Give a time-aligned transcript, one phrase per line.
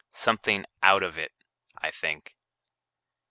[0.13, 1.31] Something out of it,
[1.77, 2.33] I think.